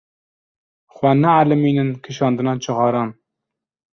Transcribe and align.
Xwe 0.95 1.11
neelîmînin 1.21 1.89
kişandina 2.03 2.53
cixaran. 2.63 3.09